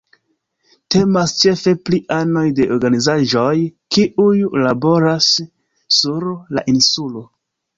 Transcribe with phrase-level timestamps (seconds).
[0.95, 3.53] Temas ĉefe pri anoj de organizaĵoj
[3.97, 4.33] kiuj
[4.65, 5.31] laboras
[6.01, 7.25] sur la insulo.